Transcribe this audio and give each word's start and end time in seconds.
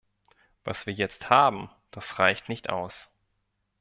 Was 0.63 0.87
wir 0.87 0.93
jetzt 0.93 1.29
haben, 1.29 1.69
das 1.91 2.17
reicht 2.17 2.49
nicht 2.49 2.71
aus. 2.71 3.11